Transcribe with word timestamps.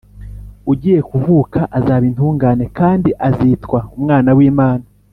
ugiye 0.71 0.99
kuvuka 1.09 1.59
azaba 1.77 2.05
intungane 2.09 2.65
kandi 2.79 3.09
azitwa 3.27 3.79
umwana 3.95 4.29
w’imana 4.39 4.85